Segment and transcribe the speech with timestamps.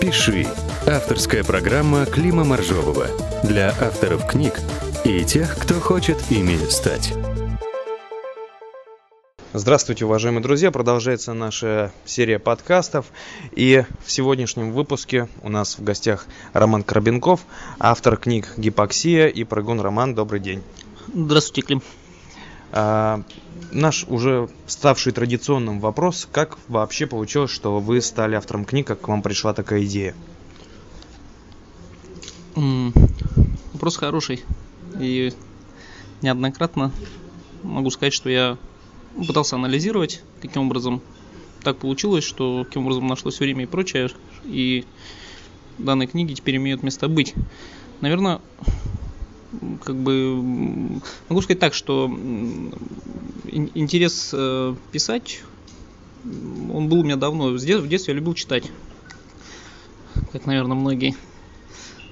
[0.00, 0.46] «Пиши»—
[0.86, 3.06] авторская программа Клима Моржового
[3.44, 4.58] для авторов книг
[5.04, 7.12] и тех, кто хочет ими стать.
[9.52, 10.70] Здравствуйте, уважаемые друзья!
[10.70, 13.06] Продолжается наша серия подкастов.
[13.52, 17.40] И в сегодняшнем выпуске у нас в гостях Роман Карабенков,
[17.78, 20.14] автор книг «Гипоксия» и «Прыгун Роман».
[20.14, 20.62] Добрый день!
[21.12, 21.82] Здравствуйте, Клим!
[22.72, 23.22] А,
[23.72, 29.08] наш уже ставший традиционным вопрос, как вообще получилось, что вы стали автором книг, как к
[29.08, 30.14] вам пришла такая идея?
[33.72, 34.44] Вопрос хороший.
[34.98, 35.32] И
[36.22, 36.92] неоднократно
[37.62, 38.58] могу сказать, что я
[39.26, 41.00] пытался анализировать, каким образом
[41.62, 44.10] так получилось, что каким образом нашлось время и прочее.
[44.44, 44.84] И
[45.78, 47.34] данные книги теперь имеют место быть.
[48.00, 48.40] Наверное,
[49.84, 50.36] как бы
[51.28, 52.06] могу сказать так, что
[53.50, 55.42] интерес э, писать,
[56.24, 57.50] он был у меня давно.
[57.50, 58.70] В детстве я любил читать,
[60.32, 61.16] как, наверное, многие.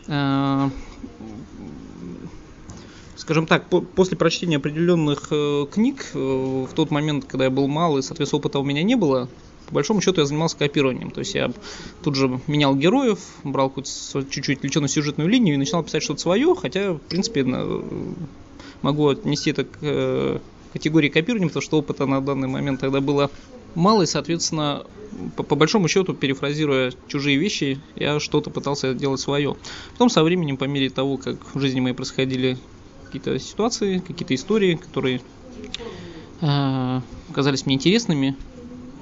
[0.09, 0.69] Э,
[3.17, 8.03] скажем так, после прочтения определенных э, книг, в тот момент, когда я был мал и,
[8.03, 9.29] соответственно, опыта у меня не было,
[9.69, 11.11] по большому счету я занимался копированием.
[11.11, 11.53] То есть я
[12.03, 16.95] тут же менял героев, брал чуть-чуть отвлеченную сюжетную линию и начинал писать что-то свое, хотя,
[16.95, 17.45] в принципе,
[18.83, 20.39] могу отнести это к э,
[20.73, 23.31] категории копирования, потому что опыта на данный момент тогда было
[23.75, 24.85] мало, и, соответственно,
[25.37, 29.57] по, по большому счету, перефразируя чужие вещи, я что-то пытался делать свое.
[29.93, 32.57] Потом со временем, по мере того, как в жизни моей происходили
[33.05, 35.21] какие-то ситуации, какие-то истории, которые
[36.41, 37.01] э,
[37.35, 38.37] казались мне интересными,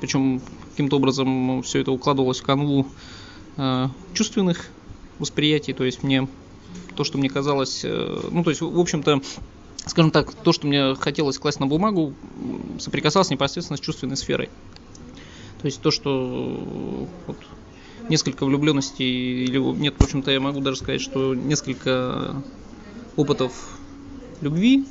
[0.00, 2.86] причем каким-то образом все это укладывалось в канву
[3.56, 4.68] э, чувственных
[5.18, 6.28] восприятий, то есть мне
[6.94, 9.20] то, что мне казалось, э, ну то есть в общем-то,
[9.86, 12.14] скажем так, то, что мне хотелось класть на бумагу,
[12.78, 14.48] соприкасалось непосредственно с чувственной сферой.
[15.60, 17.36] То есть то, что вот,
[18.08, 22.42] несколько влюбленностей, или нет, в общем-то, я могу даже сказать, что несколько
[23.16, 23.78] опытов
[24.40, 24.86] любви,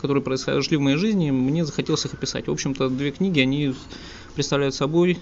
[0.00, 2.48] которые происходили в моей жизни, мне захотелось их описать.
[2.48, 3.74] В общем-то, две книги, они
[4.34, 5.18] представляют собой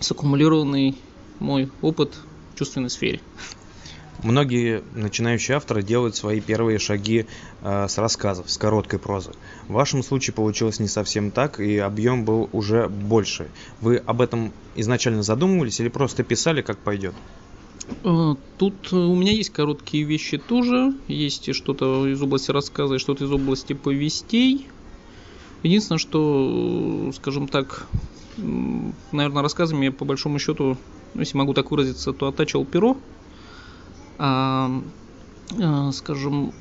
[0.00, 0.96] саккумулированный
[1.38, 2.14] мой опыт
[2.54, 3.20] в чувственной сфере.
[4.22, 7.26] Многие начинающие авторы делают свои первые шаги
[7.62, 9.30] э, с рассказов, с короткой прозы.
[9.68, 13.48] В вашем случае получилось не совсем так, и объем был уже больше.
[13.80, 17.14] Вы об этом изначально задумывались или просто писали, как пойдет?
[18.04, 23.24] Э, тут у меня есть короткие вещи тоже, есть что-то из области рассказа и что-то
[23.24, 24.68] из области повестей.
[25.62, 27.86] Единственное, что, скажем так,
[28.36, 30.76] наверное, рассказами я по большому счету,
[31.14, 32.96] ну, если могу так выразиться, то оттачивал перо.
[34.18, 34.70] А,
[35.92, 36.52] скажем,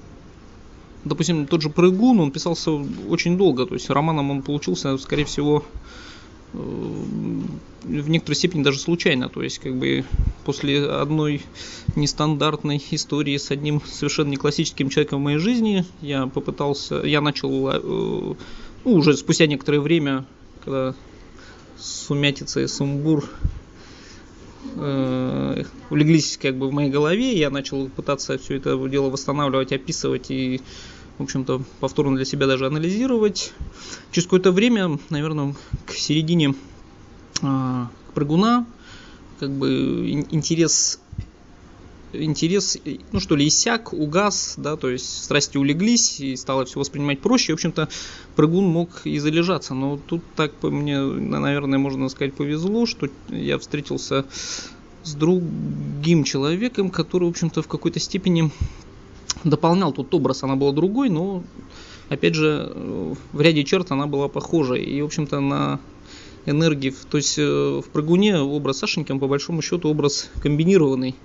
[1.05, 5.63] допустим, тот же Прыгун, он писался очень долго, то есть романом он получился, скорее всего,
[5.63, 6.16] э,
[6.53, 10.05] в некоторой степени даже случайно, то есть как бы
[10.45, 11.41] после одной
[11.95, 17.69] нестандартной истории с одним совершенно не классическим человеком в моей жизни я попытался, я начал,
[17.69, 20.25] э, ну, уже спустя некоторое время,
[20.63, 20.95] когда
[21.77, 23.29] сумятица и сумбур
[24.75, 30.31] э, улеглись как бы в моей голове, я начал пытаться все это дело восстанавливать, описывать
[30.31, 30.61] и,
[31.17, 33.53] в общем-то, повторно для себя даже анализировать.
[34.11, 35.55] Через какое-то время, наверное,
[35.85, 36.55] к середине
[37.41, 38.65] э, прыгуна,
[39.39, 40.99] как бы интерес
[42.13, 42.77] интерес,
[43.11, 47.53] ну что ли, иссяк, угас, да, то есть страсти улеглись и стало все воспринимать проще.
[47.53, 47.89] В общем-то,
[48.35, 49.73] прыгун мог и залежаться.
[49.73, 54.25] Но тут так мне, наверное, можно сказать, повезло, что я встретился
[55.03, 58.51] с другим человеком, который, в общем-то, в какой-то степени
[59.43, 60.43] дополнял тот образ.
[60.43, 61.43] Она была другой, но,
[62.09, 62.71] опять же,
[63.31, 64.75] в ряде черт она была похожа.
[64.75, 65.79] И, в общем-то, на
[66.45, 71.15] энергии, то есть э, в прыгуне образ Сашеньки, он по большому счету образ комбинированный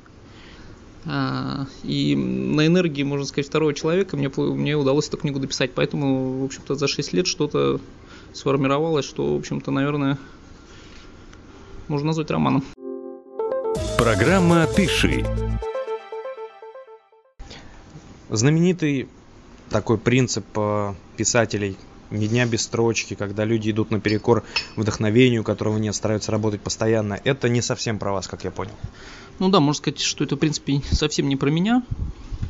[1.05, 5.73] а, и на энергии, можно сказать, второго человека мне, мне удалось эту книгу дописать.
[5.75, 7.81] Поэтому, в общем-то, за 6 лет что-то
[8.33, 10.19] сформировалось, что, в общем-то, наверное,
[11.89, 12.65] можно назвать романом.
[13.99, 15.25] Программа «Пиши».
[18.35, 19.09] Знаменитый
[19.71, 21.77] такой принцип э, писателей
[22.11, 24.45] ни дня без строчки, когда люди идут наперекор
[24.77, 27.19] вдохновению, которого нет, стараются работать постоянно.
[27.25, 28.75] Это не совсем про вас, как я понял.
[29.39, 31.83] Ну да, можно сказать, что это, в принципе, совсем не про меня.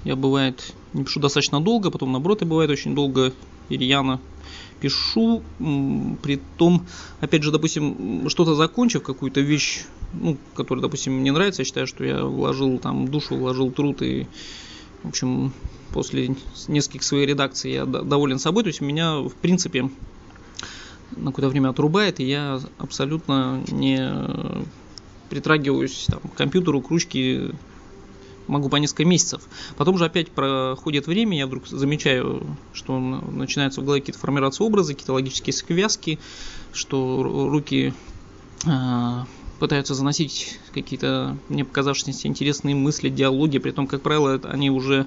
[0.05, 3.33] Я, бывает, не пишу достаточно долго, потом, наоборот, и бывает очень долго
[3.69, 4.21] и рьяно
[4.81, 6.85] пишу, при том,
[7.21, 12.03] опять же, допустим, что-то закончив, какую-то вещь, ну, которая, допустим, мне нравится, я считаю, что
[12.03, 14.27] я вложил там душу, вложил труд и,
[15.05, 15.53] в общем,
[15.93, 16.35] после
[16.69, 19.91] нескольких своих редакций я доволен собой, то есть меня, в принципе,
[21.17, 24.65] на какое-то время отрубает, и я абсолютно не
[25.29, 27.53] притрагиваюсь там, к компьютеру, к ручке,
[28.47, 29.43] могу по несколько месяцев.
[29.77, 34.95] Потом же опять проходит время, я вдруг замечаю, что начинаются в голове какие-то формироваться образы,
[34.95, 36.19] какие-то логические связки,
[36.73, 37.95] что руки
[38.67, 39.25] э,
[39.63, 45.07] пытаются заносить какие-то мне показавшиеся интересные мысли, диалоги, при том, как правило, они уже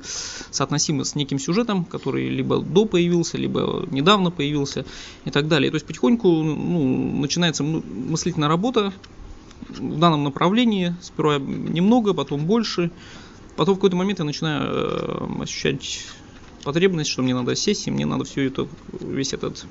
[0.50, 4.86] соотносимы с неким сюжетом, который либо до появился, либо недавно появился
[5.26, 5.72] и так далее.
[5.72, 8.94] То есть потихоньку ну, начинается мыслительная работа
[9.68, 12.92] в данном направлении, сперва немного, потом больше,
[13.58, 16.06] потом в какой-то момент я начинаю э, ощущать
[16.64, 18.70] потребность, что мне надо сесть, и мне надо все это,
[19.02, 19.66] весь этот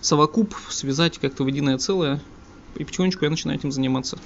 [0.00, 2.22] совокуп связать как-то в единое целое,
[2.78, 4.18] и потихонечку я начинаю этим заниматься.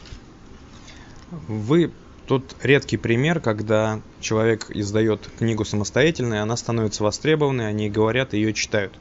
[1.48, 1.90] Вы
[2.26, 8.52] тут редкий пример, когда человек издает книгу самостоятельно, и она становится востребованной, они говорят, ее
[8.52, 8.92] читают.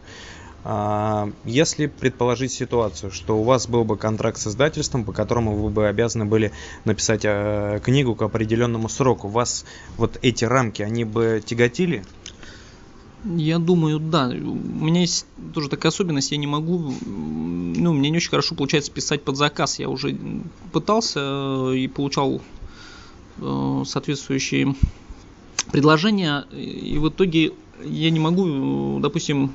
[0.63, 5.69] А, если предположить ситуацию, что у вас был бы контракт с издательством, по которому вы
[5.69, 6.51] бы обязаны были
[6.85, 9.65] написать э, книгу к определенному сроку, вас
[9.97, 12.03] вот эти рамки, они бы тяготили?
[13.23, 14.27] Я думаю, да.
[14.27, 18.91] У меня есть тоже такая особенность, я не могу, ну, мне не очень хорошо получается
[18.91, 19.79] писать под заказ.
[19.79, 20.17] Я уже
[20.71, 22.41] пытался э, и получал
[23.37, 24.75] э, соответствующие
[25.71, 27.53] предложения, и в итоге
[27.83, 29.51] я не могу, допустим,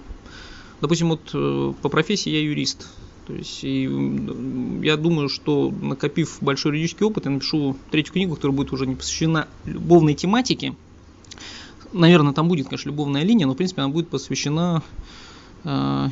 [0.80, 2.86] допустим, вот э, по профессии я юрист.
[3.26, 3.90] То есть и
[4.82, 8.94] я думаю, что накопив большой юридический опыт, я напишу третью книгу, которая будет уже не
[8.94, 10.76] посвящена любовной тематике,
[11.96, 14.82] наверное, там будет, конечно, любовная линия, но, в принципе, она будет посвящена
[15.64, 16.08] э,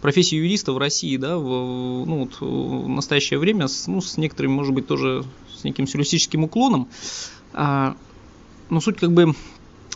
[0.00, 4.52] профессии юриста в России, да, в, ну, вот, в настоящее время, с, ну, с некоторыми,
[4.52, 5.24] может быть, тоже
[5.54, 6.88] с неким сюрреалистическим уклоном.
[7.52, 7.96] А,
[8.70, 9.34] но суть как бы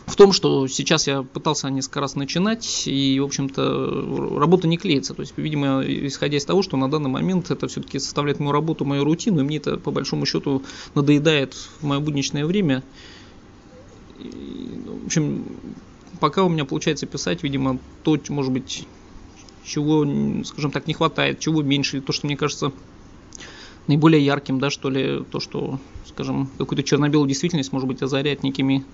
[0.07, 5.13] в том, что сейчас я пытался несколько раз начинать, и, в общем-то, работа не клеится.
[5.13, 8.85] То есть, видимо, исходя из того, что на данный момент это все-таки составляет мою работу,
[8.85, 10.63] мою рутину, и мне это, по большому счету,
[10.95, 12.83] надоедает в мое будничное время.
[14.31, 15.45] В общем,
[16.19, 18.87] пока у меня получается писать, видимо, то, может быть,
[19.63, 20.05] чего,
[20.43, 22.71] скажем так, не хватает, чего меньше, то, что мне кажется
[23.87, 28.85] наиболее ярким, да, что ли, то, что, скажем, какую-то черно-белую действительность, может быть, озаряет некими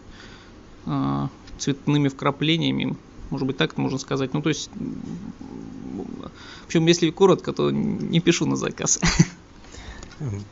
[0.86, 1.28] э,
[1.58, 2.96] цветными вкраплениями,
[3.30, 4.34] может быть, так это можно сказать.
[4.34, 9.00] Ну, то есть, в общем, если коротко, то не пишу на заказ.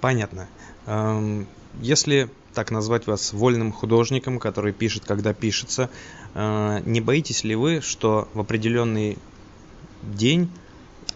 [0.01, 0.47] Понятно.
[1.79, 5.89] Если так назвать вас вольным художником, который пишет, когда пишется.
[6.33, 9.17] Э, не боитесь ли вы, что в определенный
[10.03, 10.49] день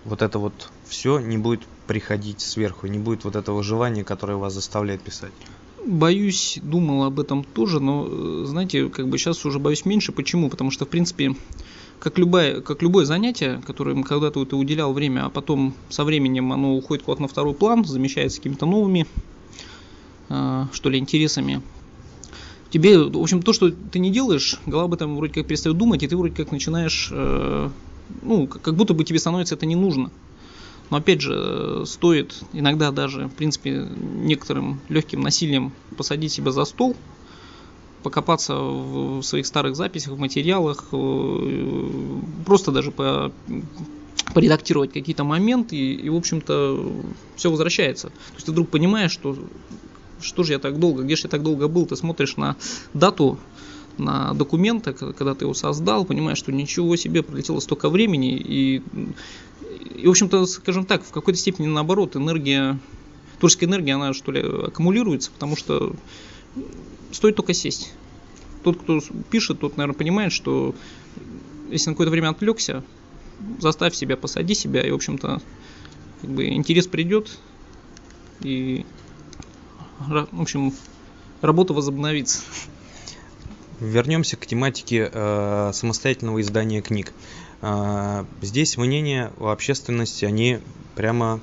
[0.03, 4.53] вот это вот все не будет приходить сверху, не будет вот этого желания, которое вас
[4.53, 5.33] заставляет писать?
[5.85, 10.11] Боюсь, думал об этом тоже, но, э, знаете, как бы сейчас уже боюсь меньше.
[10.11, 10.49] Почему?
[10.49, 11.35] Потому что, в принципе,
[11.99, 16.75] как, любое, как любое занятие, которым когда-то ты уделял время, а потом со временем оно
[16.75, 19.05] уходит куда-то на второй план, замещается какими-то новыми
[20.27, 21.61] что ли, интересами.
[22.69, 26.03] Тебе, в общем, то, что ты не делаешь, голова об этом вроде как перестает думать,
[26.03, 27.69] и ты вроде как начинаешь, э,
[28.21, 30.11] ну, как будто бы тебе становится это не нужно.
[30.89, 36.95] Но опять же, стоит иногда даже, в принципе, некоторым легким насилием посадить себя за стол,
[38.03, 43.31] покопаться в своих старых записях, в материалах, э, просто даже по
[44.33, 46.91] поредактировать какие-то моменты, и, и в общем-то,
[47.35, 48.09] все возвращается.
[48.09, 49.37] То есть ты вдруг понимаешь, что
[50.21, 52.55] что же я так долго, где же я так долго был, ты смотришь на
[52.93, 53.37] дату,
[53.97, 58.81] на документы, когда ты его создал, понимаешь, что ничего себе, пролетело столько времени, и,
[59.95, 62.79] и в общем-то, скажем так, в какой-то степени наоборот, энергия,
[63.39, 65.95] творческая энергия, она что ли аккумулируется, потому что
[67.11, 67.93] стоит только сесть.
[68.63, 70.75] Тот, кто пишет, тот, наверное, понимает, что
[71.69, 72.83] если на какое-то время отвлекся,
[73.59, 75.41] заставь себя, посади себя, и, в общем-то,
[76.21, 77.37] как бы интерес придет,
[78.41, 78.85] и
[79.99, 80.73] в общем,
[81.41, 82.41] работа возобновится.
[83.79, 87.13] Вернемся к тематике э, самостоятельного издания книг.
[87.61, 90.59] Э, здесь мнения у общественности, они
[90.95, 91.41] прямо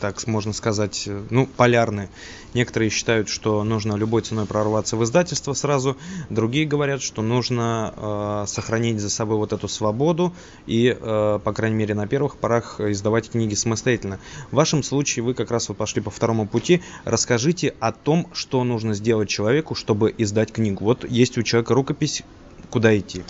[0.00, 2.08] так можно сказать, ну, полярны.
[2.54, 5.96] Некоторые считают, что нужно любой ценой прорваться в издательство сразу,
[6.30, 10.32] другие говорят, что нужно э, сохранить за собой вот эту свободу
[10.66, 14.18] и, э, по крайней мере, на первых порах издавать книги самостоятельно.
[14.50, 16.82] В вашем случае вы как раз вот пошли по второму пути.
[17.04, 20.84] Расскажите о том, что нужно сделать человеку, чтобы издать книгу.
[20.84, 22.22] Вот есть у человека рукопись,
[22.70, 23.22] куда идти?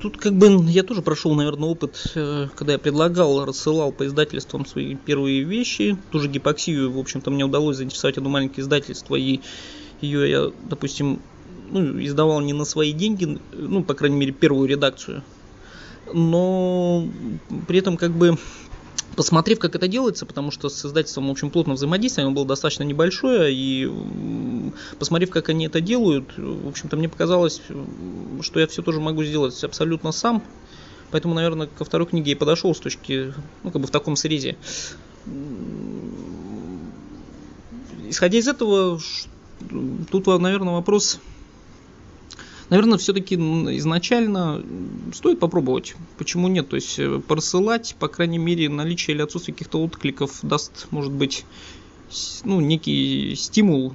[0.00, 4.66] Тут как бы я тоже прошел, наверное, опыт, э, когда я предлагал, рассылал по издательствам
[4.66, 5.96] свои первые вещи.
[6.10, 9.40] Тоже гипоксию, в общем-то, мне удалось заинтересовать одно маленькое издательство, и
[10.00, 11.20] ее я, допустим,
[11.70, 15.22] ну, издавал не на свои деньги, ну, по крайней мере, первую редакцию.
[16.12, 17.06] Но
[17.68, 18.36] при этом как бы
[19.16, 22.84] посмотрев, как это делается, потому что с издательством, в общем, плотно взаимодействие, оно было достаточно
[22.84, 23.90] небольшое, и
[24.98, 27.60] посмотрев, как они это делают, в общем-то, мне показалось,
[28.40, 30.42] что я все тоже могу сделать абсолютно сам,
[31.10, 34.56] поэтому, наверное, ко второй книге и подошел с точки, ну, как бы в таком срезе.
[38.08, 39.00] Исходя из этого,
[40.10, 41.20] тут, наверное, вопрос
[42.70, 44.64] наверное, все-таки изначально
[45.12, 45.94] стоит попробовать.
[46.16, 46.68] Почему нет?
[46.68, 51.44] То есть э, просылать, по крайней мере, наличие или отсутствие каких-то откликов даст, может быть,
[52.44, 53.94] ну, некий стимул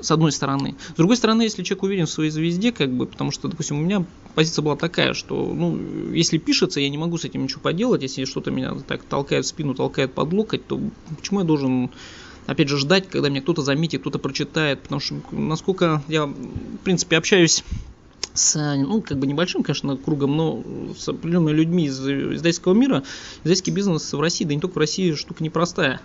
[0.00, 0.74] с одной стороны.
[0.88, 3.82] С другой стороны, если человек уверен в своей звезде, как бы, потому что, допустим, у
[3.82, 4.04] меня
[4.34, 5.78] позиция была такая, что, ну,
[6.12, 9.48] если пишется, я не могу с этим ничего поделать, если что-то меня так толкает в
[9.48, 10.80] спину, толкает под локоть, то
[11.16, 11.90] почему я должен
[12.46, 17.16] опять же, ждать, когда меня кто-то заметит, кто-то прочитает, потому что, насколько я, в принципе,
[17.16, 17.64] общаюсь
[18.34, 20.64] с, ну, как бы небольшим, конечно, кругом, но
[20.96, 23.02] с определенными людьми из издательского мира,
[23.44, 26.00] издательский бизнес в России, да не только в России, штука непростая.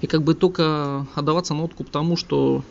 [0.00, 2.64] И как бы только отдаваться на откуп тому, что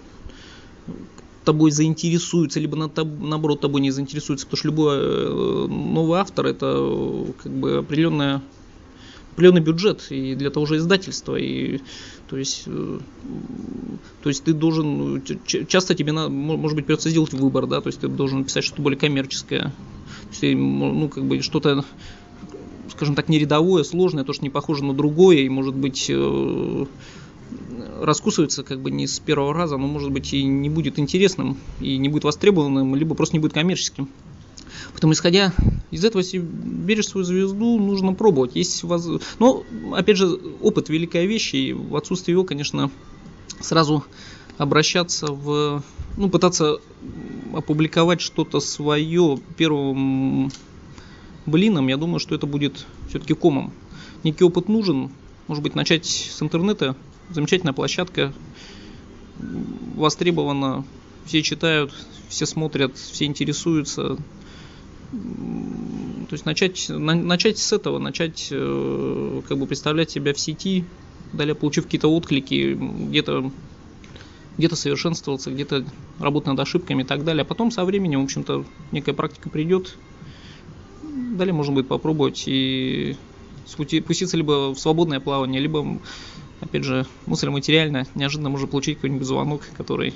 [1.48, 7.52] тобой заинтересуются, либо наоборот тобой не заинтересуются, потому что любой э, новый автор это как
[7.54, 8.42] бы определенная
[9.38, 11.36] определенный бюджет и для того же издательства.
[11.36, 11.80] И,
[12.28, 13.00] то, есть, э,
[14.24, 18.00] то есть ты должен, часто тебе надо, может быть, придется сделать выбор, да, то есть
[18.00, 19.62] ты должен писать что-то более коммерческое.
[19.62, 21.86] То есть, ну, как бы что-то
[22.90, 26.86] скажем так, не рядовое, сложное, то, что не похоже на другое, и, может быть, э,
[28.02, 31.98] раскусывается как бы не с первого раза, но, может быть, и не будет интересным, и
[31.98, 34.10] не будет востребованным, либо просто не будет коммерческим.
[34.92, 35.54] Поэтому, исходя
[35.92, 38.56] из этого, если берешь свою звезду, нужно пробовать.
[38.56, 39.08] Есть воз...
[39.40, 42.92] Но, опять же, опыт великая вещь, и в отсутствие его, конечно,
[43.60, 44.04] сразу
[44.58, 45.84] обращаться в...
[46.18, 46.80] Ну, пытаться
[47.54, 50.52] опубликовать что-то свое первым
[51.46, 53.72] блином, я думаю, что это будет все-таки комом.
[54.24, 55.12] Некий опыт нужен.
[55.48, 56.96] Может быть, начать с интернета.
[57.30, 58.34] Замечательная площадка.
[59.96, 60.84] Востребована.
[61.26, 61.94] Все читают,
[62.30, 64.18] все смотрят, все интересуются
[65.12, 70.84] то есть начать, на, начать с этого, начать э, как бы представлять себя в сети,
[71.32, 73.52] далее получив какие-то отклики, где-то
[74.58, 75.86] где-то совершенствоваться, где-то
[76.20, 77.44] работать над ошибками и так далее.
[77.44, 79.96] А потом со временем, в общем-то, некая практика придет.
[81.36, 83.16] Далее можно будет попробовать и
[83.66, 86.00] спуститься либо в свободное плавание, либо,
[86.60, 90.16] опять же, мысль материально, неожиданно можно получить какой-нибудь звонок, который,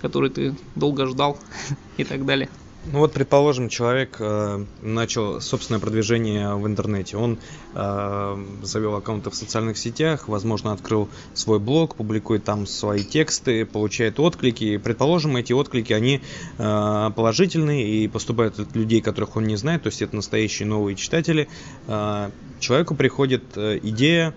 [0.00, 1.38] который ты долго ждал
[1.96, 2.48] и так далее.
[2.84, 7.16] Ну вот, предположим, человек э, начал собственное продвижение в интернете.
[7.16, 7.38] Он
[7.74, 14.18] э, завел аккаунты в социальных сетях, возможно, открыл свой блог, публикует там свои тексты, получает
[14.18, 14.78] отклики.
[14.78, 16.22] Предположим, эти отклики, они
[16.58, 20.96] э, положительные и поступают от людей, которых он не знает, то есть это настоящие новые
[20.96, 21.48] читатели.
[21.86, 24.34] Э, человеку приходит э, идея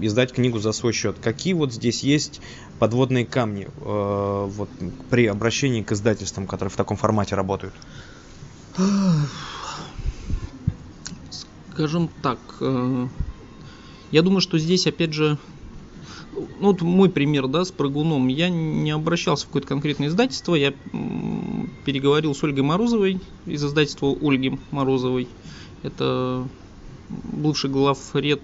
[0.00, 1.18] издать книгу за свой счет.
[1.18, 2.40] Какие вот здесь есть
[2.78, 4.68] подводные камни э, вот,
[5.10, 7.74] при обращении к издательствам, которые в таком формате работают?
[11.72, 13.08] Скажем так, э,
[14.10, 15.38] я думаю, что здесь опять же
[16.60, 18.28] ну, вот мой пример, да, с прыгуном.
[18.28, 20.54] Я не обращался в какое-то конкретное издательство.
[20.54, 20.72] Я
[21.84, 25.28] переговорил с Ольгой Морозовой из издательства Ольги Морозовой.
[25.82, 26.46] Это
[27.08, 28.42] бывший главред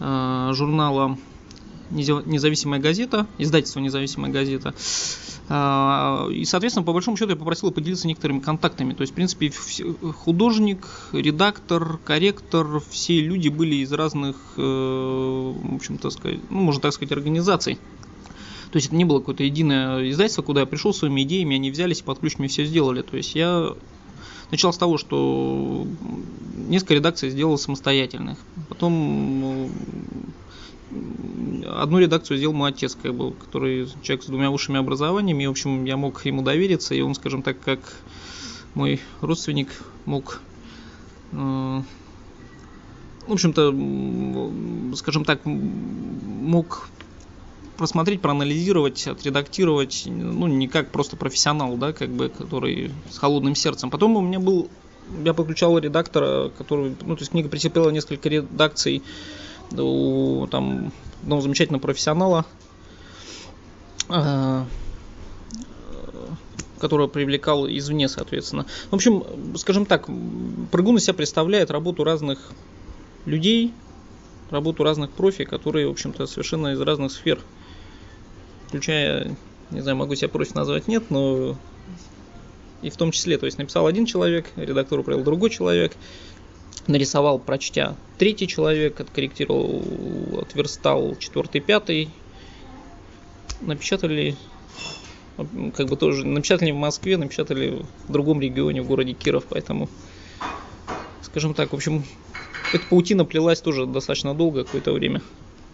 [0.00, 1.16] журнала
[1.90, 4.74] независимая газета, издательство независимая газета.
[5.50, 8.92] А, и, соответственно, по большому счету я попросил поделиться некоторыми контактами.
[8.92, 9.50] То есть, в принципе,
[10.12, 16.92] художник, редактор, корректор, все люди были из разных, э, в общем-то, сказать, ну, можно так
[16.92, 17.78] сказать, организаций.
[18.70, 22.00] То есть это не было какое-то единое издательство, куда я пришел своими идеями, они взялись
[22.00, 23.00] и под ключ мне все сделали.
[23.00, 23.72] То есть я
[24.50, 25.86] начал с того, что
[26.56, 28.38] несколько редакций сделал самостоятельных.
[28.68, 29.70] Потом
[31.66, 35.50] одну редакцию сделал мой отец, как бы, который человек с двумя высшими образованиями, и, в
[35.50, 37.80] общем, я мог ему довериться, и он, скажем так, как
[38.74, 39.68] мой родственник
[40.06, 40.40] мог
[41.32, 41.82] э,
[43.28, 46.88] в общем-то, скажем так, мог
[47.78, 53.88] просмотреть, проанализировать, отредактировать, ну, не как просто профессионал, да, как бы, который с холодным сердцем.
[53.88, 54.68] Потом у меня был,
[55.24, 59.02] я подключал редактора, который, ну, то есть книга претерпела несколько редакций,
[59.72, 60.92] у там
[61.22, 62.44] одного замечательного профессионала,
[64.08, 64.64] э,
[66.80, 68.66] которого привлекал извне, соответственно.
[68.90, 69.24] В общем,
[69.56, 70.08] скажем так,
[70.72, 72.50] прыгун из себя представляет работу разных
[73.24, 73.72] людей,
[74.50, 77.38] работу разных профи, которые, в общем-то, совершенно из разных сфер,
[78.68, 79.34] включая,
[79.70, 81.56] не знаю, могу себя профи назвать, нет, но
[82.82, 85.96] и в том числе, то есть написал один человек, редактор провел другой человек,
[86.86, 87.96] нарисовал, прочтя.
[88.18, 89.82] Третий человек откорректировал,
[90.40, 92.10] отверстал четвертый, пятый.
[93.60, 94.36] Напечатали
[95.76, 99.88] как бы тоже напечатали в Москве, напечатали в другом регионе, в городе Киров, поэтому,
[101.22, 102.04] скажем так, в общем,
[102.72, 105.22] эта паутина плелась тоже достаточно долго, какое-то время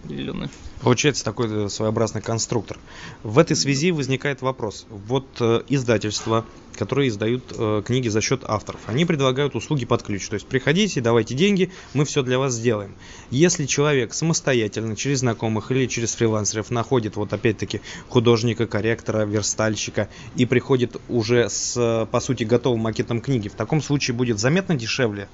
[0.04, 0.50] определенное.
[0.80, 2.78] Получается такой э, своеобразный конструктор.
[3.22, 4.86] В этой связи возникает вопрос.
[4.90, 6.44] Вот э, издательства,
[6.76, 10.28] которые издают э, книги за счет авторов, они предлагают услуги под ключ.
[10.28, 12.94] То есть приходите, давайте деньги, мы все для вас сделаем.
[13.30, 20.44] Если человек самостоятельно, через знакомых или через фрилансеров находит вот опять-таки художника, корректора, верстальщика и
[20.44, 25.28] приходит уже с, по сути, готовым макетом книги, в таком случае будет заметно дешевле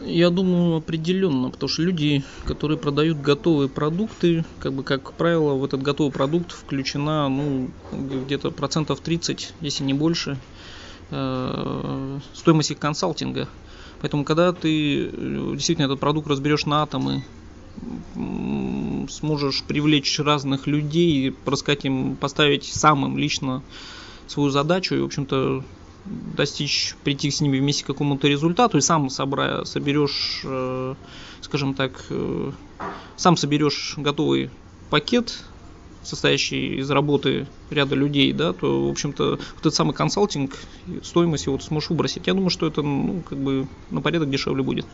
[0.00, 5.64] я думаю, определенно, потому что люди, которые продают готовые продукты, как бы, как правило, в
[5.64, 10.38] этот готовый продукт включена, ну, где-то процентов 30, если не больше,
[11.10, 13.48] э, стоимость их консалтинга.
[14.00, 17.24] Поэтому, когда ты э, действительно этот продукт разберешь на атомы,
[19.10, 23.62] сможешь привлечь разных людей, рассказать им, поставить самым лично
[24.26, 25.64] свою задачу и, в общем-то,
[26.06, 30.94] достичь, прийти с ними вместе к какому-то результату и сам собра, соберешь, э,
[31.40, 32.52] скажем так, э,
[33.16, 34.50] сам соберешь готовый
[34.90, 35.44] пакет,
[36.02, 40.56] состоящий из работы ряда людей, да, то, в общем-то, вот этот самый консалтинг,
[41.02, 42.26] стоимость его ты сможешь выбросить.
[42.26, 44.86] Я думаю, что это, ну, как бы на порядок дешевле будет.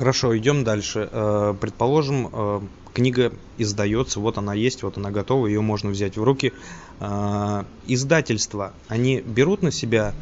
[0.00, 1.10] Хорошо, идем дальше.
[1.12, 2.60] Э, предположим, э,
[2.94, 6.54] книга издается, вот она есть, вот она готова, ее можно взять в руки.
[7.00, 10.14] Э, издательства, они берут на себя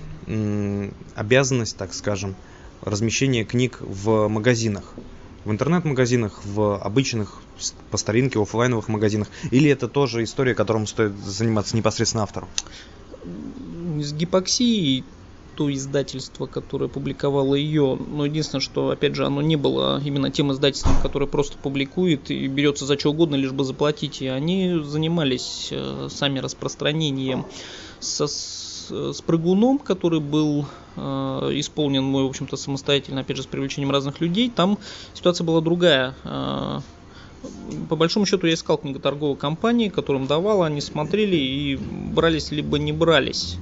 [1.15, 2.35] обязанность, так скажем,
[2.83, 4.95] размещения книг в магазинах,
[5.45, 7.41] в интернет-магазинах, в обычных
[7.93, 12.49] по старинке офлайновых магазинах, или это тоже история, которым стоит заниматься непосредственно автором?
[14.03, 15.05] С гипоксией
[15.59, 17.99] то издательство, которое публиковало ее.
[18.07, 22.47] Но единственное, что, опять же, оно не было именно тем издательством, которое просто публикует и
[22.47, 24.23] берется за что угодно, лишь бы заплатить.
[24.23, 27.45] И они занимались э, сами распространением
[27.99, 31.01] со, с, прыгуном, который был э,
[31.55, 34.53] исполнен мой, в общем-то, самостоятельно, опять же, с привлечением разных людей.
[34.55, 34.79] Там
[35.13, 36.15] ситуация была другая.
[36.23, 36.79] Э,
[37.89, 42.93] по большому счету я искал книготорговые компании, которым давал, они смотрели и брались либо не
[42.93, 43.59] брались.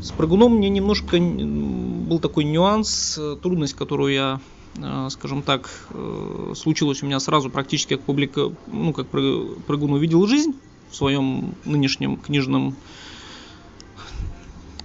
[0.00, 4.40] С прыгуном мне немножко был такой нюанс, э, трудность, которую я
[4.76, 10.26] э, скажем так, э, случилось у меня сразу практически как публика, ну, как прыгун увидел
[10.26, 10.52] жизнь
[10.90, 12.76] в своем нынешнем книжном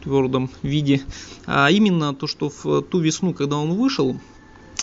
[0.01, 1.01] твердом виде,
[1.45, 4.19] а именно то, что в ту весну, когда он вышел,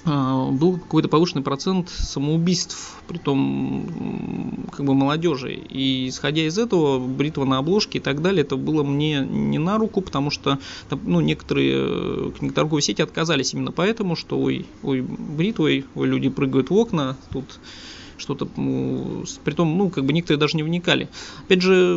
[0.05, 5.55] был какой-то повышенный процент самоубийств, при том как бы молодежи.
[5.55, 9.79] И исходя из этого, бритва на обложке и так далее, это было мне не на
[9.79, 10.59] руку, потому что
[10.91, 16.71] ну, некоторые э, книготорговые сети отказались именно поэтому, что ой, ой, бритвой, ой, люди прыгают
[16.71, 17.59] в окна, тут
[18.19, 21.09] что-то, при том, ну, как бы некоторые даже не вникали.
[21.45, 21.95] Опять же,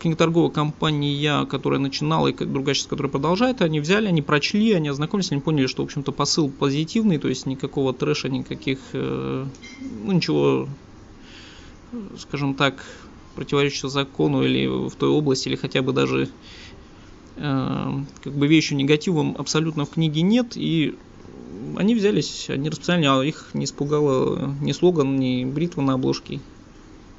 [0.00, 5.32] книготорговая компания, которая начинала, и другая сейчас, которая продолжает, они взяли, они прочли, они ознакомились,
[5.32, 9.46] они поняли, что, в общем-то, посыл позитивный, то есть никакого трэша, никаких, э,
[10.04, 10.68] ну, ничего,
[12.18, 12.84] скажем так,
[13.34, 16.28] противоречащего закону или в той области, или хотя бы даже
[17.36, 17.92] э,
[18.22, 20.94] как бы вещью негативом абсолютно в книге нет, и
[21.76, 26.40] они взялись, они распространяли, а их не испугало ни слоган, ни бритва на обложке и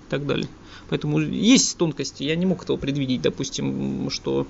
[0.09, 0.47] так далее.
[0.89, 2.23] Поэтому есть тонкости.
[2.23, 4.47] Я не мог этого предвидеть, допустим, что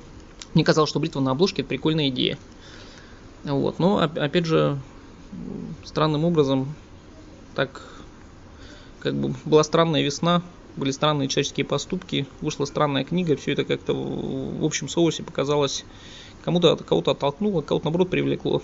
[0.53, 2.37] мне казалось, что бритва на обложке это прикольная идея.
[3.43, 3.79] Вот.
[3.79, 4.79] Но опять же,
[5.83, 6.73] странным образом,
[7.55, 7.81] так
[8.99, 10.41] как бы была странная весна,
[10.75, 15.85] были странные человеческие поступки, вышла странная книга, все это как-то в общем соусе показалось
[16.43, 18.61] кому-то кого-то оттолкнуло, кого-то наоборот привлекло.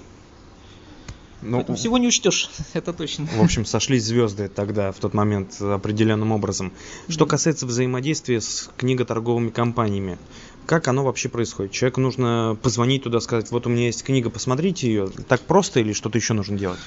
[1.42, 3.26] Ну, Поэтому всего не учтешь, это точно.
[3.26, 6.72] В общем, сошлись звезды тогда, в тот момент, определенным образом.
[7.10, 10.18] Что касается взаимодействия с книготорговыми компаниями,
[10.66, 11.72] как оно вообще происходит?
[11.72, 15.10] Человеку нужно позвонить туда, сказать, вот у меня есть книга, посмотрите ее.
[15.28, 16.80] Так просто или что-то еще нужно делать?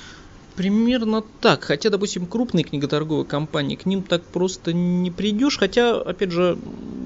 [0.56, 1.64] Примерно так.
[1.64, 5.58] Хотя, допустим, крупные книготорговые компании, к ним так просто не придешь.
[5.58, 6.56] Хотя, опять же,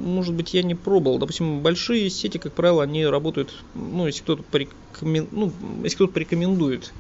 [0.05, 1.19] может быть, я не пробовал.
[1.19, 5.29] Допустим, большие сети, как правило, они работают, ну, если кто-то порекомен...
[5.31, 5.51] ну,
[5.83, 6.93] если кто-то порекомендует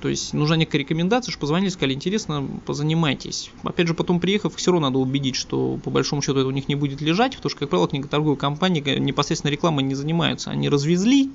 [0.00, 3.50] то есть нужна некая рекомендация, что позвонили, сказали, интересно, позанимайтесь.
[3.62, 6.68] Опять же, потом приехав, все равно надо убедить, что по большому счету это у них
[6.68, 10.50] не будет лежать, потому что, как правило, книготорговые компании непосредственно рекламой не занимаются.
[10.50, 11.30] Они развезли,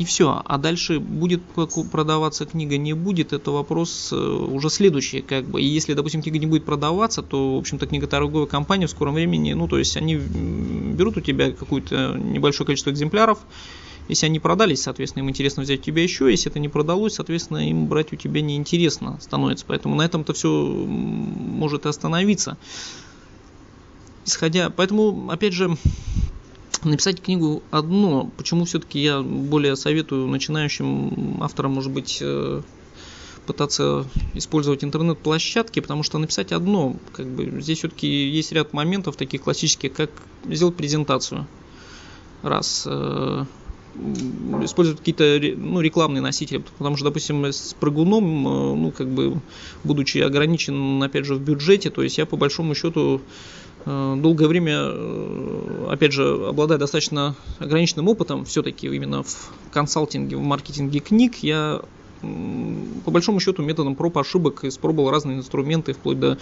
[0.00, 0.40] и все.
[0.46, 1.42] А дальше будет
[1.92, 5.60] продаваться книга, не будет, это вопрос э, уже следующий, как бы.
[5.60, 9.52] И если, допустим, книга не будет продаваться, то, в общем-то, книготорговая компания в скором времени,
[9.52, 13.40] ну, то есть они берут у тебя какое-то небольшое количество экземпляров,
[14.10, 16.28] Если они продались, соответственно, им интересно взять у тебя еще.
[16.28, 19.64] Если это не продалось, соответственно, им брать у тебя неинтересно становится.
[19.68, 22.58] Поэтому на этом-то все может и остановиться.
[24.26, 25.76] Исходя, поэтому, опять же,
[26.82, 28.28] написать книгу одно.
[28.36, 32.62] Почему все-таки я более советую начинающим авторам, может быть, э,
[33.46, 39.42] пытаться использовать интернет-площадки, потому что написать одно, как бы здесь все-таки есть ряд моментов таких
[39.42, 40.10] классических, как
[40.46, 41.46] сделать презентацию.
[42.42, 42.88] Раз.
[44.62, 49.40] Использовать какие-то ну, рекламные носители, потому что, допустим, с прыгуном, э, ну, как бы,
[49.84, 53.20] будучи ограничен, опять же, в бюджете, то есть я по большому счету
[53.86, 60.42] Э, долгое время, э, опять же, обладая достаточно ограниченным опытом, все-таки именно в консалтинге, в
[60.42, 61.80] маркетинге книг, я
[62.20, 66.36] по большому счету методом проб ошибок испробовал разные инструменты, вплоть до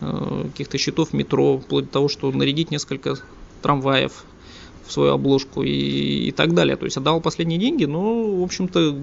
[0.00, 3.16] каких-то счетов метро, вплоть до того, что нарядить несколько
[3.60, 4.24] трамваев
[4.92, 6.76] свою обложку и, и так далее.
[6.76, 8.94] То есть отдавал последние деньги, но, в общем-то,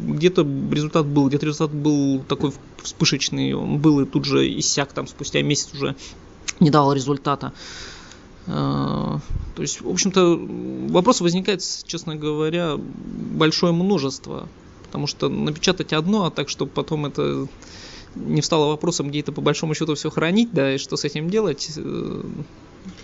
[0.00, 2.52] где-то результат был, где-то результат был такой
[2.82, 5.96] вспышечный, он был и тут же иссяк там спустя месяц уже
[6.60, 7.52] не дал результата.
[8.46, 9.18] Э,
[9.54, 10.40] то есть, в общем-то,
[10.90, 14.48] вопросов возникает, честно говоря, большое множество.
[14.86, 17.48] Потому что напечатать одно, а так, чтобы потом это
[18.14, 21.30] не встало вопросом, где это по большому счету все хранить, да, и что с этим
[21.30, 22.22] делать, э,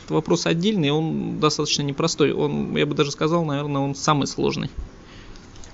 [0.04, 2.32] это вопрос отдельный, он достаточно непростой.
[2.32, 4.70] Он, я бы даже сказал, наверное, он самый сложный.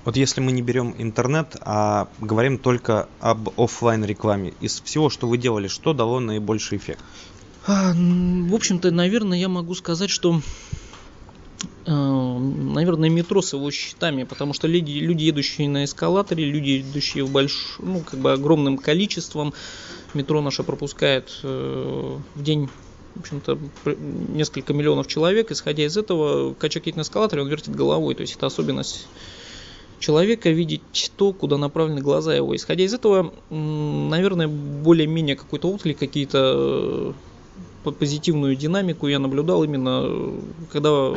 [0.05, 5.27] Вот если мы не берем интернет, а говорим только об офлайн рекламе, из всего, что
[5.27, 7.01] вы делали, что дало наибольший эффект?
[7.65, 10.39] А, в общем-то, наверное, я могу сказать, что
[11.85, 17.25] э, наверное, метро с его счетами, потому что люди, люди едущие на эскалаторе, люди, идущие
[17.25, 17.75] в больш...
[17.79, 19.53] ну, как бы огромным количеством,
[20.13, 22.69] метро наше пропускает э, в день
[23.17, 23.57] в общем-то,
[24.29, 25.51] несколько миллионов человек.
[25.51, 28.15] Исходя из этого, едет на эскалаторе, он вертит головой.
[28.15, 29.07] То есть это особенность
[29.99, 32.55] человека видеть то, куда направлены глаза его.
[32.55, 37.13] Исходя из этого, наверное, более-менее какой-то отклик, какие-то
[37.91, 40.33] позитивную динамику я наблюдал именно,
[40.71, 41.13] когда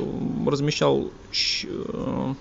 [0.46, 1.10] размещал
[1.64, 2.34] э,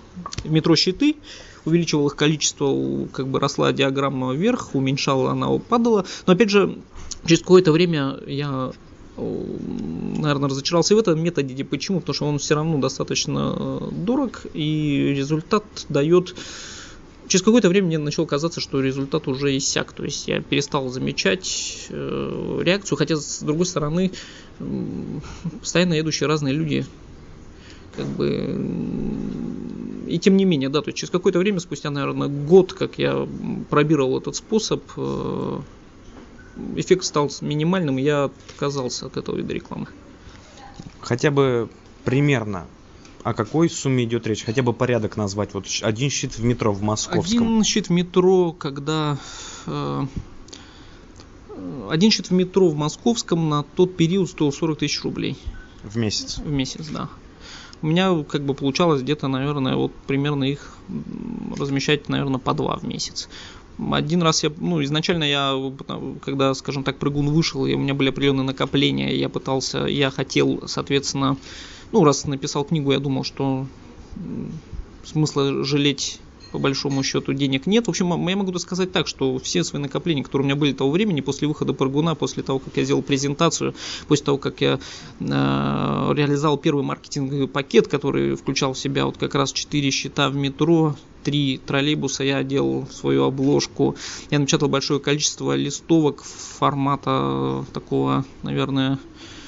[0.44, 1.16] метро щиты,
[1.64, 6.06] увеличивал их количество, как бы росла диаграмма вверх, уменьшала она, падала.
[6.26, 6.78] Но опять же,
[7.26, 8.72] через какое-то время я
[9.20, 11.64] наверное, разочаровался и в этом методе.
[11.64, 12.00] Почему?
[12.00, 16.34] Потому что он все равно достаточно э, дорог и результат дает
[17.28, 19.92] через какое-то время мне начало казаться, что результат уже иссяк.
[19.92, 24.10] То есть я перестал замечать э, реакцию, хотя с другой стороны
[24.58, 25.20] э,
[25.60, 26.84] постоянно едущие разные люди
[27.96, 28.56] как бы
[30.06, 33.28] и тем не менее, да, то есть через какое-то время, спустя, наверное, год, как я
[33.68, 35.60] пробировал этот способ, э,
[36.76, 39.86] эффект стал минимальным, я отказался от этого вида рекламы.
[41.00, 41.68] Хотя бы
[42.04, 42.66] примерно
[43.22, 44.44] о какой сумме идет речь?
[44.44, 45.52] Хотя бы порядок назвать.
[45.54, 47.42] Вот один щит в метро в московском.
[47.42, 49.18] Один щит в метро, когда...
[49.66, 50.06] Э,
[51.90, 55.36] один щит в метро в московском на тот период стоил 40 тысяч рублей.
[55.82, 56.38] В месяц?
[56.38, 57.08] В месяц, да.
[57.82, 60.74] У меня как бы получалось где-то, наверное, вот примерно их
[61.58, 63.28] размещать, наверное, по два в месяц.
[63.92, 65.54] Один раз я, ну, изначально я,
[66.22, 70.62] когда, скажем так, прыгун вышел, и у меня были определенные накопления, я пытался, я хотел,
[70.66, 71.36] соответственно,
[71.92, 73.66] ну, раз написал книгу, я думал, что
[75.02, 76.20] смысла жалеть
[76.52, 77.86] по большому счету денег нет.
[77.86, 80.90] В общем, я могу сказать так, что все свои накопления, которые у меня были того
[80.90, 83.74] времени, после выхода Паргуна, после того, как я сделал презентацию,
[84.08, 84.78] после того, как я
[85.20, 85.24] э,
[86.14, 90.96] реализовал первый маркетинговый пакет, который включал в себя вот как раз 4 счета в метро,
[91.24, 93.96] три троллейбуса я делал свою обложку.
[94.30, 99.39] Я напечатал большое количество листовок формата такого, наверное, Э,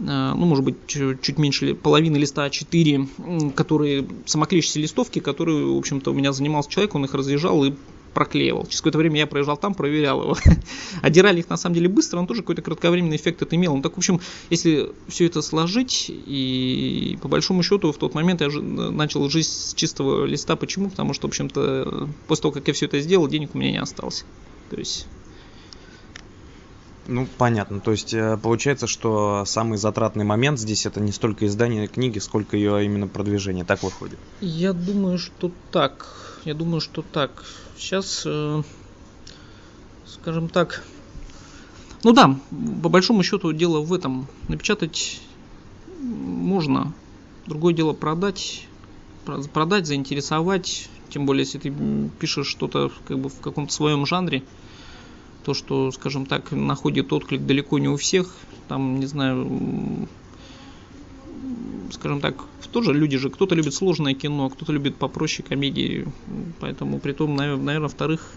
[0.00, 6.14] ну, может быть, чуть меньше половины листа А4, которые самоклеящиеся листовки, которые, в общем-то, у
[6.14, 7.74] меня занимался человек, он их разъезжал и
[8.14, 8.66] проклеивал.
[8.66, 10.36] Через какое-то время я проезжал там, проверял его.
[11.02, 13.76] Одирали их на самом деле быстро, он тоже какой-то кратковременный эффект это имел.
[13.76, 18.40] Ну так, в общем, если все это сложить, и по большому счету в тот момент
[18.40, 20.56] я начал жить с чистого листа.
[20.56, 20.90] Почему?
[20.90, 23.80] Потому что, в общем-то, после того, как я все это сделал, денег у меня не
[23.80, 24.24] осталось.
[24.70, 25.06] То есть
[27.10, 27.80] ну, понятно.
[27.80, 32.56] То есть э, получается, что самый затратный момент здесь это не столько издание книги, сколько
[32.56, 33.64] ее именно продвижение.
[33.64, 34.18] Так выходит?
[34.40, 36.06] Я думаю, что так.
[36.44, 37.44] Я думаю, что так.
[37.76, 38.62] Сейчас, э,
[40.06, 40.84] скажем так,
[42.04, 42.38] ну да,
[42.82, 44.28] по большому счету дело в этом.
[44.46, 45.20] Напечатать
[45.98, 46.92] можно.
[47.46, 48.68] Другое дело продать,
[49.52, 50.88] продать, заинтересовать.
[51.08, 51.74] Тем более, если ты
[52.20, 54.44] пишешь что-то как бы в каком-то своем жанре,
[55.44, 58.34] то, что, скажем так, находит отклик далеко не у всех,
[58.68, 60.08] там, не знаю,
[61.92, 66.06] скажем так, тоже люди же, кто-то любит сложное кино, кто-то любит попроще комедии,
[66.60, 68.32] поэтому при том, наверное, вторых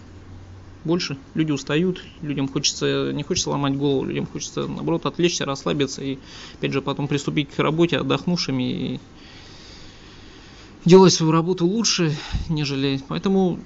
[0.84, 1.16] больше.
[1.34, 6.18] Люди устают, людям хочется, не хочется ломать голову, людям хочется, наоборот, отвлечься, расслабиться и,
[6.58, 9.00] опять же, потом приступить к работе отдохнувшими и
[10.84, 12.14] делать свою работу лучше,
[12.48, 13.00] нежели...
[13.08, 13.58] Поэтому,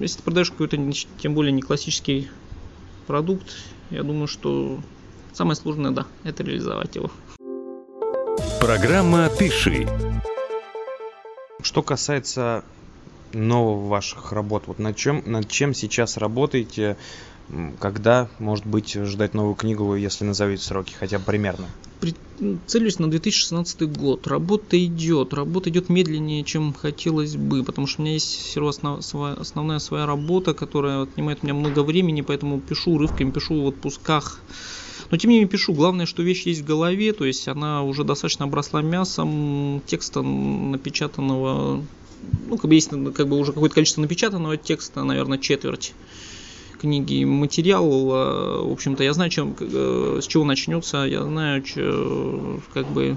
[0.00, 0.78] если ты продаешь какой-то,
[1.18, 2.28] тем более, не классический
[3.08, 3.56] продукт,
[3.90, 4.78] я думаю, что
[5.32, 7.10] самое сложное, да, это реализовать его.
[8.60, 9.88] Программа «Пиши».
[11.62, 12.64] Что касается
[13.32, 16.98] нового ваших работ, вот над чем, над чем сейчас работаете,
[17.80, 21.66] когда, может быть, ждать новую книгу, если назовете сроки, хотя бы примерно?
[22.66, 24.26] Целюсь на 2016 год.
[24.28, 25.34] Работа идет.
[25.34, 29.80] Работа идет медленнее, чем хотелось бы, потому что у меня есть все равно основ, основная
[29.80, 34.40] своя работа, которая отнимает у меня много времени, поэтому пишу урывками, пишу в отпусках.
[35.10, 35.72] Но тем не менее пишу.
[35.72, 41.82] Главное, что вещь есть в голове, то есть она уже достаточно обросла мясом, текста напечатанного,
[42.48, 45.94] ну, как бы есть как бы уже какое-то количество напечатанного текста, наверное, четверть
[46.78, 51.62] книги материал, э, в общем-то, я знаю, чем, э, с чего начнется, я знаю,
[52.72, 53.16] как бы,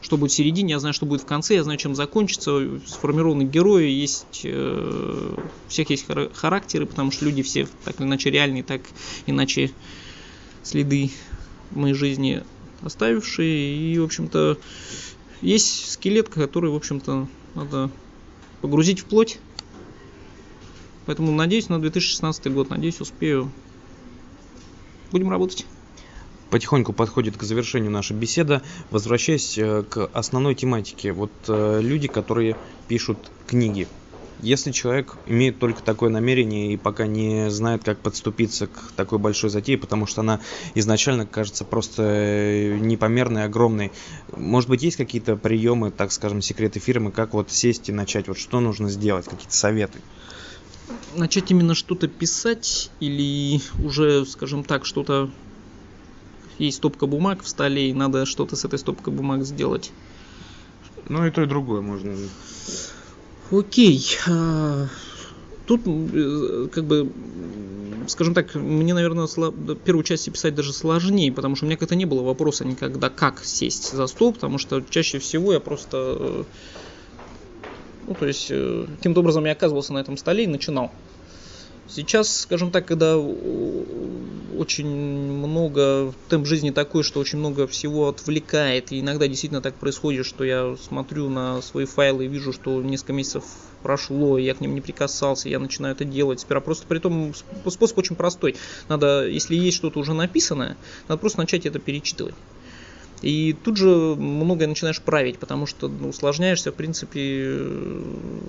[0.00, 3.42] что будет в середине, я знаю, что будет в конце, я знаю, чем закончится, сформированы
[3.42, 5.34] герои, есть, э,
[5.66, 8.82] у всех есть характеры, потому что люди все так или иначе реальные, так
[9.26, 9.72] иначе
[10.62, 11.10] следы
[11.70, 12.42] моей жизни
[12.82, 14.58] оставившие, и, в общем-то,
[15.40, 17.90] есть скелет, который, в общем-то, надо
[18.60, 19.38] погрузить в плоть,
[21.06, 23.50] Поэтому надеюсь на 2016 год, надеюсь успею.
[25.10, 25.66] Будем работать.
[26.50, 28.62] Потихоньку подходит к завершению наша беседа.
[28.90, 31.12] Возвращаясь э, к основной тематике.
[31.12, 32.56] Вот э, люди, которые
[32.88, 33.88] пишут книги.
[34.42, 39.50] Если человек имеет только такое намерение и пока не знает, как подступиться к такой большой
[39.50, 40.40] затее, потому что она
[40.74, 43.92] изначально кажется просто э, непомерной, огромной,
[44.36, 48.36] может быть, есть какие-то приемы, так скажем, секреты фирмы, как вот сесть и начать, вот
[48.36, 50.00] что нужно сделать, какие-то советы?
[51.16, 55.30] Начать именно что-то писать или уже, скажем так, что-то
[56.58, 59.90] есть стопка бумаг в столе и надо что-то с этой стопкой бумаг сделать?
[61.08, 62.16] Ну и то и другое можно.
[63.50, 64.02] Окей.
[64.28, 64.88] А,
[65.66, 67.10] тут, э, как бы,
[68.08, 69.26] скажем так, мне, наверное,
[69.84, 73.44] первую часть писать даже сложнее, потому что у меня как-то не было вопроса никогда, как
[73.44, 76.44] сесть за стол, потому что чаще всего я просто э,
[78.12, 80.90] ну, то есть, э, каким-то образом я оказывался на этом столе и начинал.
[81.88, 89.00] Сейчас, скажем так, когда очень много, темп жизни такой, что очень много всего отвлекает, и
[89.00, 93.44] иногда действительно так происходит, что я смотрю на свои файлы и вижу, что несколько месяцев
[93.82, 96.40] прошло, я к ним не прикасался, я начинаю это делать.
[96.40, 97.32] Сперва просто при том
[97.66, 98.56] способ очень простой.
[98.88, 100.76] Надо, если есть что-то уже написанное,
[101.08, 102.34] надо просто начать это перечитывать.
[103.22, 107.56] И тут же многое начинаешь править, потому что ну, усложняешься, в принципе,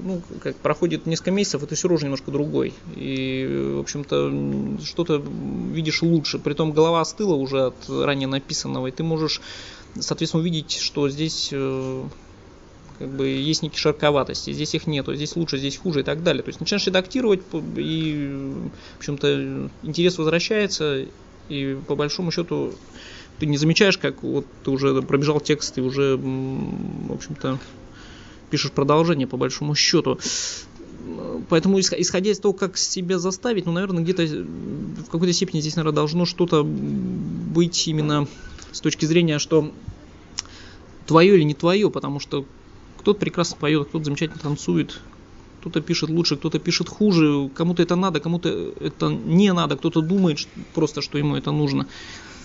[0.04, 2.74] ну, как проходит несколько месяцев, и ты все равно немножко другой.
[2.96, 5.24] И, в общем-то, что-то
[5.72, 6.40] видишь лучше.
[6.40, 9.42] Притом голова остыла уже от ранее написанного, и ты можешь,
[10.00, 12.04] соответственно, увидеть, что здесь э,
[12.98, 16.42] как бы есть некие широковатости, здесь их нету, здесь лучше, здесь хуже и так далее.
[16.42, 17.42] То есть начинаешь редактировать,
[17.78, 18.52] и,
[18.96, 21.06] в общем-то, интерес возвращается,
[21.50, 22.74] и по большому счету
[23.40, 27.60] ты не замечаешь, как вот ты уже пробежал текст и уже, в общем-то,
[28.50, 30.20] пишешь продолжение по большому счету.
[31.50, 35.96] Поэтому, исходя из того, как себя заставить, ну, наверное, где-то в какой-то степени здесь, наверное,
[35.96, 38.28] должно что-то быть именно
[38.72, 39.72] с точки зрения, что
[41.06, 42.46] твое или не твое, потому что
[43.00, 45.02] кто-то прекрасно поет, кто-то замечательно танцует,
[45.60, 50.48] кто-то пишет лучше, кто-то пишет хуже, кому-то это надо, кому-то это не надо, кто-то думает
[50.74, 51.88] просто, что ему это нужно.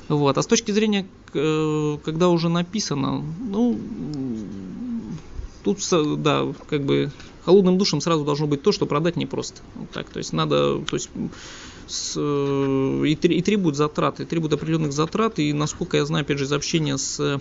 [0.09, 0.39] Вот.
[0.39, 3.79] А с точки зрения, э, когда уже написано, ну,
[5.65, 5.79] тут,
[6.23, 7.11] да, как бы
[7.45, 9.61] холодным душем сразу должно быть то, что продать непросто.
[9.75, 11.11] Вот так, то есть надо, то есть
[11.87, 16.39] с, э, и, и требует затрат, и требует определенных затрат, и насколько я знаю, опять
[16.39, 17.41] же, из общения с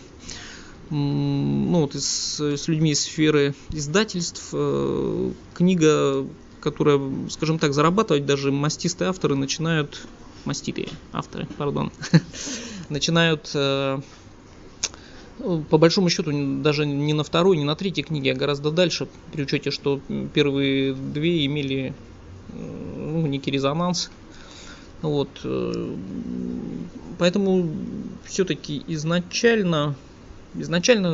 [0.89, 6.25] ну, вот с, с людьми из сферы издательств, э, книга,
[6.61, 6.99] которая,
[7.29, 10.07] скажем так, зарабатывать даже мастистые авторы начинают
[10.47, 11.91] маститые авторы, пардон,
[12.89, 13.99] начинают э,
[15.39, 16.31] ну, по большому счету
[16.61, 20.01] даже не на второй, не на третьей книге, а гораздо дальше, при учете, что
[20.33, 21.93] первые две имели
[22.49, 24.09] э, ну, некий резонанс.
[25.01, 25.29] Вот.
[25.43, 25.95] Э,
[27.19, 27.69] поэтому
[28.25, 29.95] все-таки изначально
[30.55, 31.11] изначально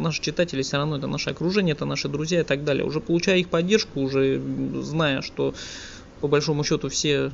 [0.00, 2.84] наши читатели все равно это наше окружение, это наши друзья и так далее.
[2.84, 4.40] Уже получая их поддержку, уже
[4.80, 5.54] зная, что
[6.20, 7.30] по большому счету все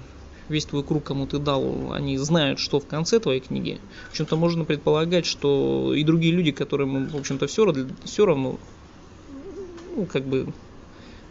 [0.48, 3.80] весь твой круг, кому ты дал, они знают, что в конце твоей книги.
[4.08, 7.72] В общем-то, можно предполагать, что и другие люди, которым, в общем-то, все,
[8.04, 8.58] все равно,
[9.96, 10.52] ну, как бы,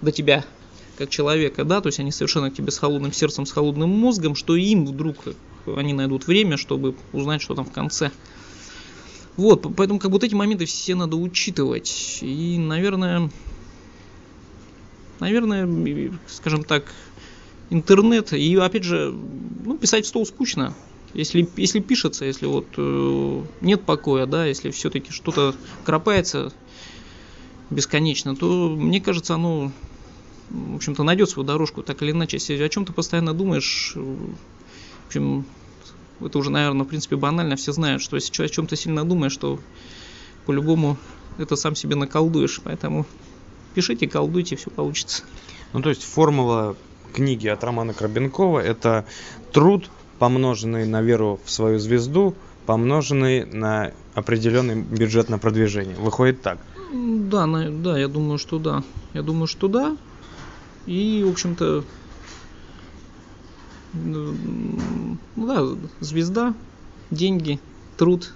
[0.01, 0.43] до тебя
[0.97, 4.35] как человека, да, то есть они совершенно к тебе с холодным сердцем, с холодным мозгом,
[4.35, 5.17] что им вдруг
[5.65, 8.11] они найдут время, чтобы узнать, что там в конце.
[9.35, 12.19] Вот, поэтому как вот эти моменты все надо учитывать.
[12.21, 13.31] И, наверное,
[15.19, 16.93] наверное, скажем так,
[17.69, 20.73] интернет, и опять же, ну, писать в стол скучно.
[21.13, 26.51] Если, если пишется, если вот э, нет покоя, да, если все-таки что-то кропается
[27.69, 29.71] бесконечно, то мне кажется, оно,
[30.49, 32.37] в общем-то, найдет свою дорожку, так или иначе.
[32.37, 35.45] Если о чем-то постоянно думаешь, в общем,
[36.19, 39.59] это уже, наверное, в принципе, банально, все знают, что если о чем-то сильно думаешь, то
[40.45, 40.97] по-любому
[41.37, 43.05] это сам себе наколдуешь, поэтому
[43.75, 45.23] пишите, колдуйте, все получится.
[45.73, 46.75] Ну, то есть формула
[47.13, 49.05] книги от Романа Крабенкова– это
[49.51, 55.95] труд, помноженный на веру в свою звезду, помноженный на определенный бюджет на продвижение.
[55.95, 56.59] Выходит так?
[56.93, 58.83] Да, да, я думаю, что да.
[59.13, 59.95] Я думаю, что да.
[60.85, 61.83] И, в общем-то,
[65.35, 65.67] да,
[65.99, 66.53] звезда,
[67.11, 67.59] деньги,
[67.97, 68.33] труд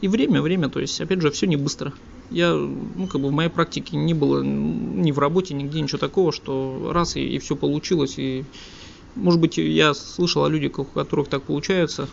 [0.00, 1.92] и время, время, то есть, опять же, все не быстро
[2.30, 6.32] я, ну, как бы в моей практике не было ни в работе, нигде ничего такого,
[6.32, 8.18] что раз и, и все получилось.
[8.18, 8.44] И,
[9.16, 12.08] может быть, я слышал о людях, у которых так получается.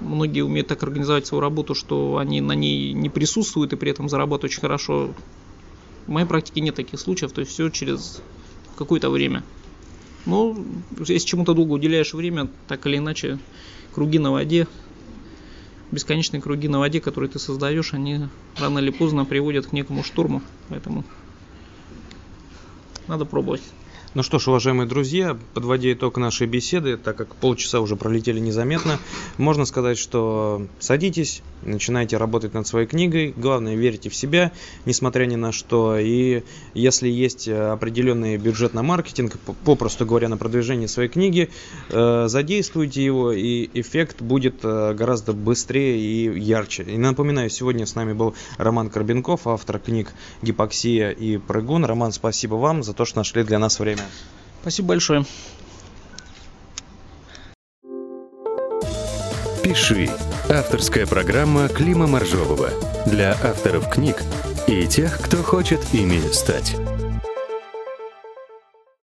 [0.00, 4.08] Многие умеют так организовать свою работу, что они на ней не присутствуют и при этом
[4.08, 5.10] зарабатывают очень хорошо.
[6.06, 8.22] В моей практике нет таких случаев, то есть все через
[8.76, 9.44] какое-то время.
[10.24, 10.56] Но
[11.00, 13.38] если чему-то долго уделяешь время, так или иначе,
[13.94, 14.66] круги на воде,
[15.90, 20.42] бесконечные круги на воде, которые ты создаешь, они рано или поздно приводят к некому штурму.
[20.68, 21.04] Поэтому
[23.06, 23.62] надо пробовать.
[24.12, 28.98] Ну что ж, уважаемые друзья, подводя итог нашей беседы, так как полчаса уже пролетели незаметно,
[29.38, 34.50] можно сказать, что садитесь, начинайте работать над своей книгой, главное верьте в себя,
[34.84, 36.42] несмотря ни на что, и
[36.74, 41.48] если есть определенный бюджет на маркетинг, попросту говоря, на продвижение своей книги,
[41.90, 46.82] э, задействуйте его, и эффект будет э, гораздо быстрее и ярче.
[46.82, 51.84] И напоминаю, сегодня с нами был Роман Карбенков, автор книг «Гипоксия» и «Прыгун».
[51.84, 54.10] Роман, спасибо вам за то, что нашли для нас время.
[54.62, 55.24] Спасибо большое.
[59.62, 60.10] «Пиши»–
[60.48, 62.70] авторская программа Клима Моржового
[63.06, 64.22] для авторов книг
[64.66, 66.76] и тех, кто хочет ими стать.